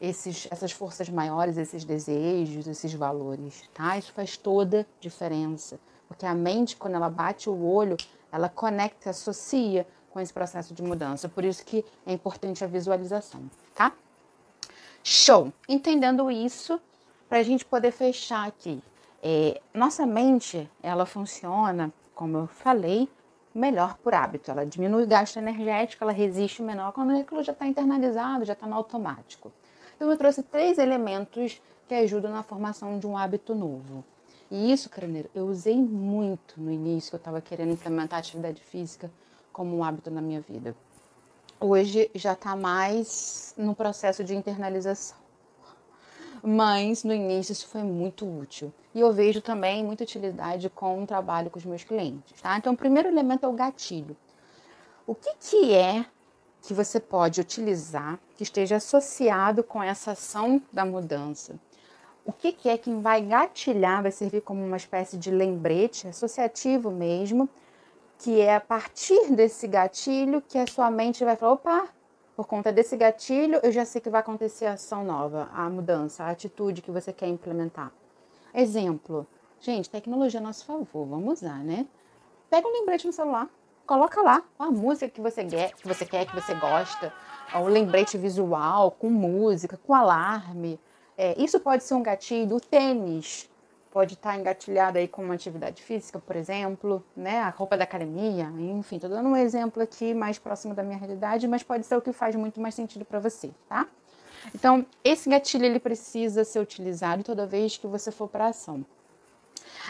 esses, 0.00 0.48
essas 0.50 0.72
forças 0.72 1.10
maiores, 1.10 1.58
esses 1.58 1.84
desejos, 1.84 2.66
esses 2.66 2.94
valores, 2.94 3.62
tá? 3.74 3.98
Isso 3.98 4.14
faz 4.14 4.38
toda 4.38 4.86
diferença, 5.00 5.78
porque 6.08 6.24
a 6.24 6.34
mente, 6.34 6.76
quando 6.76 6.94
ela 6.94 7.10
bate 7.10 7.50
o 7.50 7.62
olho, 7.62 7.98
ela 8.32 8.48
conecta, 8.48 9.10
associa 9.10 9.86
com 10.08 10.18
esse 10.18 10.32
processo 10.32 10.72
de 10.72 10.82
mudança. 10.82 11.28
Por 11.28 11.44
isso 11.44 11.62
que 11.62 11.84
é 12.06 12.12
importante 12.14 12.64
a 12.64 12.66
visualização, 12.66 13.50
tá? 13.74 13.92
Show! 15.02 15.52
Entendendo 15.68 16.30
isso, 16.30 16.80
para 17.28 17.38
a 17.38 17.42
gente 17.42 17.64
poder 17.64 17.90
fechar 17.90 18.46
aqui, 18.46 18.82
é, 19.22 19.60
nossa 19.72 20.06
mente, 20.06 20.70
ela 20.82 21.06
funciona, 21.06 21.92
como 22.14 22.36
eu 22.36 22.46
falei, 22.46 23.08
melhor 23.54 23.96
por 23.98 24.14
hábito. 24.14 24.50
Ela 24.50 24.64
diminui 24.66 25.04
o 25.04 25.06
gasto 25.06 25.38
energético, 25.38 26.04
ela 26.04 26.12
resiste 26.12 26.62
menor 26.62 26.92
quando 26.92 27.16
aquilo 27.18 27.42
já 27.42 27.52
está 27.52 27.66
internalizado, 27.66 28.44
já 28.44 28.52
está 28.52 28.66
no 28.66 28.74
automático. 28.74 29.50
Então, 29.96 30.10
eu 30.10 30.16
trouxe 30.16 30.42
três 30.42 30.78
elementos 30.78 31.60
que 31.88 31.94
ajudam 31.94 32.30
na 32.30 32.42
formação 32.42 32.98
de 32.98 33.06
um 33.06 33.16
hábito 33.16 33.54
novo. 33.54 34.04
E 34.50 34.72
isso, 34.72 34.90
Craneiro, 34.90 35.30
eu 35.34 35.46
usei 35.46 35.76
muito 35.76 36.60
no 36.60 36.70
início, 36.70 37.14
eu 37.14 37.18
estava 37.18 37.40
querendo 37.40 37.72
implementar 37.72 38.18
atividade 38.18 38.60
física 38.62 39.10
como 39.52 39.76
um 39.76 39.84
hábito 39.84 40.10
na 40.10 40.20
minha 40.20 40.40
vida. 40.40 40.74
Hoje 41.60 42.10
já 42.14 42.32
está 42.32 42.56
mais 42.56 43.54
no 43.56 43.74
processo 43.74 44.24
de 44.24 44.34
internalização. 44.34 45.18
Mas 46.42 47.04
no 47.04 47.12
início 47.12 47.52
isso 47.52 47.68
foi 47.68 47.82
muito 47.82 48.26
útil. 48.26 48.72
E 48.94 49.00
eu 49.00 49.12
vejo 49.12 49.42
também 49.42 49.84
muita 49.84 50.04
utilidade 50.04 50.70
com 50.70 51.02
o 51.02 51.06
trabalho 51.06 51.50
com 51.50 51.58
os 51.58 51.64
meus 51.66 51.84
clientes. 51.84 52.40
Tá? 52.40 52.56
Então, 52.56 52.72
o 52.72 52.76
primeiro 52.76 53.08
elemento 53.08 53.44
é 53.44 53.48
o 53.48 53.52
gatilho. 53.52 54.16
O 55.06 55.14
que, 55.14 55.34
que 55.38 55.74
é 55.74 56.06
que 56.62 56.74
você 56.74 57.00
pode 57.00 57.40
utilizar 57.40 58.18
que 58.36 58.42
esteja 58.42 58.76
associado 58.76 59.62
com 59.62 59.82
essa 59.82 60.12
ação 60.12 60.62
da 60.72 60.84
mudança. 60.84 61.54
O 62.24 62.32
que, 62.32 62.52
que 62.52 62.68
é 62.68 62.76
que 62.76 62.92
vai 62.94 63.22
gatilhar, 63.22 64.02
vai 64.02 64.12
servir 64.12 64.42
como 64.42 64.64
uma 64.64 64.76
espécie 64.76 65.16
de 65.16 65.30
lembrete 65.30 66.06
associativo 66.06 66.90
mesmo, 66.90 67.48
que 68.20 68.38
é 68.38 68.54
a 68.54 68.60
partir 68.60 69.32
desse 69.32 69.66
gatilho 69.66 70.42
que 70.42 70.58
a 70.58 70.66
sua 70.66 70.90
mente 70.90 71.24
vai 71.24 71.36
falar: 71.36 71.52
opa, 71.52 71.88
por 72.36 72.46
conta 72.46 72.70
desse 72.70 72.96
gatilho, 72.96 73.58
eu 73.62 73.72
já 73.72 73.84
sei 73.84 74.00
que 74.00 74.10
vai 74.10 74.20
acontecer 74.20 74.66
a 74.66 74.74
ação 74.74 75.04
nova, 75.04 75.48
a 75.52 75.68
mudança, 75.68 76.24
a 76.24 76.30
atitude 76.30 76.82
que 76.82 76.90
você 76.90 77.12
quer 77.12 77.28
implementar. 77.28 77.90
Exemplo, 78.54 79.26
gente, 79.60 79.88
tecnologia 79.88 80.38
a 80.38 80.42
nosso 80.42 80.64
favor, 80.64 81.06
vamos 81.06 81.40
usar, 81.40 81.64
né? 81.64 81.86
Pega 82.50 82.68
um 82.68 82.72
lembrete 82.72 83.06
no 83.06 83.12
celular, 83.12 83.48
coloca 83.86 84.20
lá 84.20 84.42
a 84.58 84.66
música 84.66 85.08
que 85.08 85.20
você 85.20 85.44
quer, 85.44 85.72
que 85.72 85.88
você 85.88 86.04
quer, 86.04 86.26
que 86.26 86.34
você 86.34 86.54
gosta, 86.54 87.12
o 87.54 87.68
lembrete 87.68 88.18
visual, 88.18 88.90
com 88.90 89.08
música, 89.08 89.78
com 89.86 89.94
alarme. 89.94 90.78
É, 91.16 91.40
isso 91.40 91.58
pode 91.60 91.84
ser 91.84 91.94
um 91.94 92.02
gatilho. 92.02 92.56
O 92.56 92.60
tênis 92.60 93.48
pode 93.90 94.14
estar 94.14 94.38
engatilhado 94.38 94.98
aí 94.98 95.08
com 95.08 95.22
uma 95.22 95.34
atividade 95.34 95.82
física, 95.82 96.18
por 96.18 96.36
exemplo, 96.36 97.04
né? 97.16 97.40
A 97.40 97.50
roupa 97.50 97.76
da 97.76 97.84
academia, 97.84 98.44
enfim, 98.58 98.96
estou 98.96 99.10
dando 99.10 99.28
um 99.28 99.36
exemplo 99.36 99.82
aqui 99.82 100.14
mais 100.14 100.38
próximo 100.38 100.74
da 100.74 100.82
minha 100.82 100.98
realidade, 100.98 101.48
mas 101.48 101.62
pode 101.62 101.84
ser 101.84 101.96
o 101.96 102.00
que 102.00 102.12
faz 102.12 102.36
muito 102.36 102.60
mais 102.60 102.74
sentido 102.74 103.04
para 103.04 103.18
você, 103.18 103.50
tá? 103.68 103.86
Então, 104.54 104.86
esse 105.04 105.28
gatilho 105.28 105.64
ele 105.66 105.80
precisa 105.80 106.44
ser 106.44 106.60
utilizado 106.60 107.22
toda 107.22 107.46
vez 107.46 107.76
que 107.76 107.86
você 107.86 108.10
for 108.10 108.28
para 108.28 108.46
ação. 108.46 108.84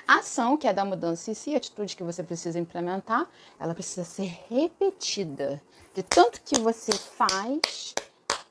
A 0.06 0.18
ação, 0.18 0.56
que 0.56 0.66
é 0.66 0.72
da 0.72 0.84
mudança 0.84 1.30
em 1.30 1.34
si, 1.34 1.54
a 1.54 1.58
atitude 1.58 1.96
que 1.96 2.02
você 2.02 2.22
precisa 2.22 2.58
implementar, 2.58 3.28
ela 3.58 3.74
precisa 3.74 4.04
ser 4.04 4.38
repetida. 4.48 5.62
De 5.94 6.02
tanto 6.02 6.40
que 6.42 6.58
você 6.58 6.92
faz, 6.92 7.94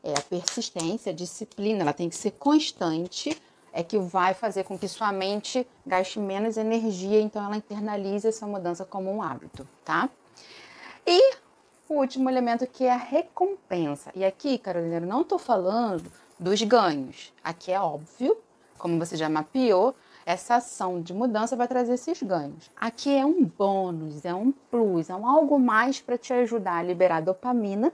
é 0.03 0.13
a 0.13 0.21
persistência, 0.21 1.11
a 1.11 1.15
disciplina, 1.15 1.81
ela 1.81 1.93
tem 1.93 2.09
que 2.09 2.15
ser 2.15 2.31
constante, 2.31 3.41
é 3.73 3.83
que 3.83 3.97
vai 3.97 4.33
fazer 4.33 4.63
com 4.63 4.77
que 4.77 4.87
sua 4.87 5.11
mente 5.11 5.65
gaste 5.85 6.19
menos 6.19 6.57
energia, 6.57 7.19
então 7.19 7.43
ela 7.43 7.57
internalize 7.57 8.27
essa 8.27 8.45
mudança 8.45 8.85
como 8.85 9.11
um 9.11 9.21
hábito, 9.21 9.67
tá? 9.83 10.09
E 11.05 11.35
o 11.87 11.95
último 11.95 12.29
elemento 12.29 12.67
que 12.67 12.83
é 12.83 12.93
a 12.93 12.97
recompensa. 12.97 14.11
E 14.15 14.23
aqui, 14.23 14.57
Carolina, 14.57 14.99
não 14.99 15.21
estou 15.21 15.39
falando 15.39 16.11
dos 16.37 16.61
ganhos. 16.61 17.33
Aqui 17.43 17.71
é 17.71 17.79
óbvio, 17.79 18.37
como 18.77 18.97
você 18.99 19.17
já 19.17 19.27
mapeou, 19.27 19.95
essa 20.25 20.55
ação 20.55 21.01
de 21.01 21.13
mudança 21.13 21.55
vai 21.55 21.67
trazer 21.67 21.93
esses 21.93 22.21
ganhos. 22.21 22.69
Aqui 22.79 23.15
é 23.15 23.25
um 23.25 23.43
bônus, 23.43 24.23
é 24.23 24.33
um 24.33 24.51
plus, 24.51 25.09
é 25.09 25.15
um 25.15 25.25
algo 25.25 25.59
mais 25.59 25.99
para 25.99 26.17
te 26.17 26.31
ajudar 26.31 26.77
a 26.77 26.83
liberar 26.83 27.21
dopamina 27.21 27.91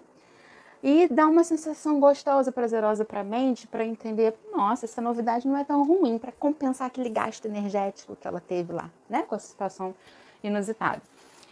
e 0.85 1.07
dar 1.07 1.25
uma 1.25 1.43
sensação 1.43 1.99
gostosa, 1.99 2.51
prazerosa 2.51 3.03
para 3.03 3.21
a 3.21 3.23
mente, 3.23 3.65
para 3.65 3.83
entender, 3.83 4.35
nossa, 4.55 4.85
essa 4.85 5.01
novidade 5.01 5.47
não 5.47 5.57
é 5.57 5.63
tão 5.63 5.83
ruim, 5.83 6.19
para 6.19 6.31
compensar 6.31 6.85
aquele 6.85 7.09
gasto 7.09 7.45
energético 7.45 8.15
que 8.15 8.27
ela 8.27 8.39
teve 8.39 8.71
lá, 8.71 8.91
né, 9.09 9.23
com 9.23 9.33
a 9.33 9.39
situação 9.39 9.95
inusitada. 10.43 11.01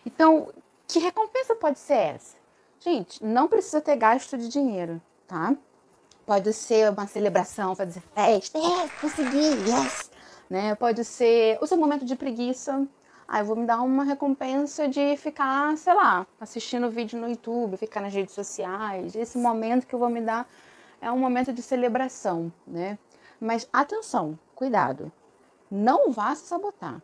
Então, 0.05 0.49
que 0.87 0.99
recompensa 0.99 1.55
pode 1.55 1.79
ser 1.79 1.95
essa? 1.95 2.37
Gente, 2.79 3.25
não 3.25 3.47
precisa 3.47 3.81
ter 3.81 3.95
gasto 3.95 4.37
de 4.37 4.47
dinheiro, 4.47 5.01
tá? 5.27 5.55
Pode 6.27 6.53
ser 6.53 6.91
uma 6.91 7.07
celebração, 7.07 7.75
fazer 7.75 8.03
festa, 8.13 8.59
é, 8.59 8.87
consegui, 9.01 9.67
yes! 9.67 10.11
Né? 10.47 10.75
Pode 10.75 11.03
ser 11.03 11.57
o 11.59 11.65
seu 11.65 11.77
momento 11.77 12.05
de 12.05 12.15
preguiça. 12.15 12.87
Ah, 13.27 13.39
eu 13.39 13.45
vou 13.45 13.55
me 13.55 13.65
dar 13.65 13.81
uma 13.81 14.03
recompensa 14.03 14.87
de 14.87 15.15
ficar, 15.17 15.77
sei 15.77 15.93
lá, 15.93 16.27
assistindo 16.39 16.89
vídeo 16.89 17.19
no 17.19 17.29
YouTube, 17.29 17.77
ficar 17.77 18.01
nas 18.01 18.13
redes 18.13 18.33
sociais. 18.33 19.15
Esse 19.15 19.37
momento 19.37 19.87
que 19.87 19.95
eu 19.95 19.99
vou 19.99 20.09
me 20.09 20.21
dar 20.21 20.47
é 21.01 21.11
um 21.11 21.17
momento 21.17 21.51
de 21.53 21.61
celebração, 21.61 22.51
né? 22.65 22.97
Mas 23.39 23.67
atenção, 23.73 24.37
cuidado. 24.55 25.11
Não 25.69 26.11
vá 26.11 26.35
se 26.35 26.45
sabotar 26.45 27.01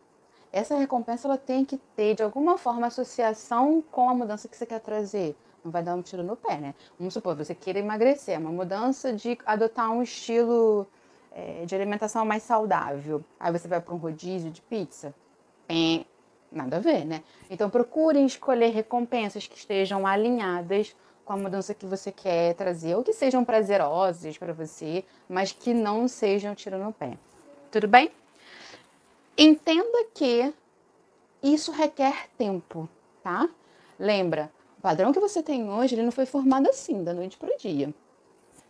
essa 0.52 0.76
recompensa 0.76 1.28
ela 1.28 1.38
tem 1.38 1.64
que 1.64 1.76
ter 1.94 2.14
de 2.14 2.22
alguma 2.22 2.58
forma 2.58 2.86
associação 2.86 3.82
com 3.90 4.08
a 4.08 4.14
mudança 4.14 4.48
que 4.48 4.56
você 4.56 4.66
quer 4.66 4.80
trazer. 4.80 5.36
Não 5.64 5.70
vai 5.70 5.82
dar 5.82 5.94
um 5.94 6.02
tiro 6.02 6.22
no 6.22 6.36
pé, 6.36 6.56
né? 6.56 6.74
Vamos 6.98 7.14
supor, 7.14 7.36
você 7.36 7.54
queira 7.54 7.78
emagrecer, 7.78 8.38
uma 8.38 8.50
mudança 8.50 9.12
de 9.12 9.38
adotar 9.44 9.90
um 9.92 10.02
estilo 10.02 10.86
é, 11.30 11.64
de 11.66 11.74
alimentação 11.74 12.24
mais 12.24 12.42
saudável. 12.42 13.22
Aí 13.38 13.52
você 13.52 13.68
vai 13.68 13.80
para 13.80 13.94
um 13.94 13.98
rodízio 13.98 14.50
de 14.50 14.62
pizza. 14.62 15.14
Bem, 15.68 16.06
nada 16.50 16.76
a 16.76 16.80
ver, 16.80 17.04
né? 17.04 17.22
Então 17.48 17.70
procurem 17.70 18.26
escolher 18.26 18.70
recompensas 18.70 19.46
que 19.46 19.56
estejam 19.56 20.06
alinhadas 20.06 20.94
com 21.24 21.34
a 21.34 21.36
mudança 21.36 21.74
que 21.74 21.86
você 21.86 22.10
quer 22.10 22.54
trazer, 22.54 22.96
ou 22.96 23.04
que 23.04 23.12
sejam 23.12 23.44
prazerosas 23.44 24.36
para 24.36 24.52
você, 24.52 25.04
mas 25.28 25.52
que 25.52 25.72
não 25.72 26.08
sejam 26.08 26.54
tiro 26.54 26.76
no 26.76 26.92
pé. 26.92 27.16
Tudo 27.70 27.86
bem? 27.86 28.10
Entenda 29.38 30.06
que 30.12 30.52
isso 31.42 31.70
requer 31.70 32.28
tempo, 32.36 32.88
tá? 33.22 33.48
Lembra, 33.98 34.50
o 34.76 34.80
padrão 34.82 35.12
que 35.12 35.20
você 35.20 35.42
tem 35.42 35.70
hoje, 35.70 35.94
ele 35.94 36.02
não 36.02 36.10
foi 36.10 36.26
formado 36.26 36.68
assim, 36.68 37.04
da 37.04 37.14
noite 37.14 37.36
para 37.36 37.54
o 37.54 37.56
dia. 37.56 37.94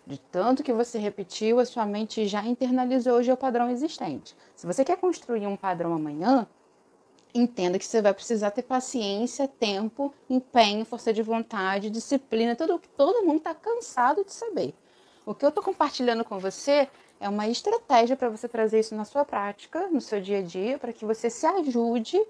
De 0.06 0.18
tanto 0.18 0.62
que 0.62 0.72
você 0.72 0.98
repetiu, 0.98 1.60
a 1.60 1.64
sua 1.64 1.86
mente 1.86 2.26
já 2.26 2.44
internalizou 2.44 3.14
hoje 3.14 3.32
o 3.32 3.36
padrão 3.36 3.70
existente. 3.70 4.36
Se 4.54 4.66
você 4.66 4.84
quer 4.84 4.96
construir 4.96 5.46
um 5.46 5.56
padrão 5.56 5.94
amanhã, 5.94 6.46
entenda 7.34 7.78
que 7.78 7.86
você 7.86 8.02
vai 8.02 8.12
precisar 8.12 8.50
ter 8.50 8.62
paciência, 8.62 9.48
tempo, 9.48 10.12
empenho, 10.28 10.84
força 10.84 11.12
de 11.12 11.22
vontade, 11.22 11.90
disciplina, 11.90 12.56
tudo 12.56 12.78
que 12.78 12.88
todo 12.88 13.24
mundo 13.24 13.38
está 13.38 13.54
cansado 13.54 14.24
de 14.24 14.32
saber. 14.32 14.74
O 15.24 15.34
que 15.34 15.44
eu 15.44 15.50
estou 15.50 15.62
compartilhando 15.62 16.24
com 16.24 16.38
você 16.38 16.88
é 17.20 17.28
uma 17.28 17.46
estratégia 17.46 18.16
para 18.16 18.28
você 18.28 18.48
trazer 18.48 18.80
isso 18.80 18.94
na 18.94 19.04
sua 19.04 19.24
prática, 19.24 19.88
no 19.88 20.00
seu 20.00 20.20
dia 20.20 20.38
a 20.38 20.42
dia, 20.42 20.78
para 20.78 20.92
que 20.92 21.04
você 21.04 21.28
se 21.28 21.46
ajude 21.46 22.20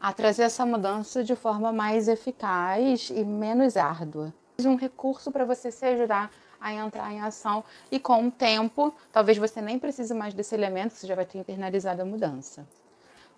a 0.00 0.12
trazer 0.12 0.42
essa 0.42 0.66
mudança 0.66 1.22
de 1.22 1.36
forma 1.36 1.72
mais 1.72 2.08
eficaz 2.08 3.10
e 3.10 3.24
menos 3.24 3.76
árdua. 3.76 4.34
Um 4.64 4.74
recurso 4.74 5.30
para 5.30 5.44
você 5.44 5.70
se 5.70 5.84
ajudar 5.86 6.30
a 6.60 6.72
entrar 6.72 7.12
em 7.12 7.20
ação 7.20 7.64
e 7.90 7.98
com 7.98 8.26
o 8.26 8.30
tempo, 8.30 8.94
talvez 9.12 9.38
você 9.38 9.60
nem 9.60 9.78
precise 9.78 10.12
mais 10.14 10.34
desse 10.34 10.54
elemento, 10.54 10.94
você 10.94 11.06
já 11.06 11.14
vai 11.14 11.24
ter 11.24 11.38
internalizado 11.38 12.02
a 12.02 12.04
mudança. 12.04 12.66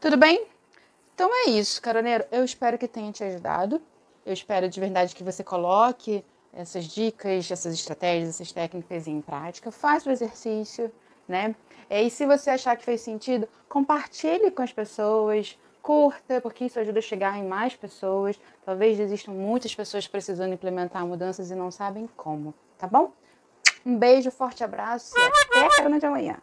Tudo 0.00 0.16
bem? 0.16 0.54
Então 1.14 1.31
é 1.33 1.50
isso, 1.50 1.81
caroneiro. 1.81 2.24
Eu 2.31 2.44
espero 2.44 2.77
que 2.77 2.88
tenha 2.88 3.12
te 3.12 3.22
ajudado. 3.22 3.81
Eu 4.27 4.33
espero 4.33 4.68
de 4.68 4.81
verdade 4.81 5.14
que 5.14 5.22
você 5.22 5.44
coloque 5.44 6.24
essas 6.53 6.85
dicas, 6.85 7.50
essas 7.50 7.74
estratégias, 7.74 8.31
essas 8.31 8.53
técnicas 8.53 9.07
em 9.07 9.20
prática, 9.20 9.70
faça 9.70 10.09
o 10.09 10.12
exercício, 10.12 10.90
né? 11.29 11.55
E 11.90 12.09
se 12.11 12.24
você 12.27 12.50
achar 12.50 12.77
que 12.77 12.85
fez 12.85 13.00
sentido, 13.00 13.48
compartilhe 13.68 14.50
com 14.50 14.62
as 14.62 14.72
pessoas, 14.72 15.59
curta, 15.83 16.40
porque 16.40 16.64
isso 16.64 16.79
ajuda 16.81 16.98
a 16.98 17.03
chegar 17.03 17.37
em 17.38 17.46
mais 17.46 17.77
pessoas. 17.77 18.40
Talvez 18.64 18.98
existam 18.98 19.33
muitas 19.33 19.74
pessoas 19.74 20.07
precisando 20.07 20.55
implementar 20.55 21.07
mudanças 21.07 21.50
e 21.50 21.55
não 21.55 21.70
sabem 21.70 22.09
como, 22.16 22.55
tá 22.79 22.87
bom? 22.87 23.12
Um 23.85 23.98
beijo, 23.98 24.31
forte 24.31 24.64
abraço 24.64 25.14
e 25.18 25.20
até 25.20 25.83
a 25.83 25.98
de 25.98 26.07
amanhã. 26.07 26.38